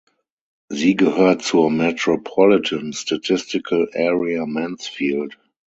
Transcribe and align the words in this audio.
Sie 0.69 0.95
gehört 0.95 1.43
zur 1.43 1.69
Metropolitan 1.69 2.91
Statistical 2.91 3.87
Area 3.93 4.47
Mansfield. 4.47 5.37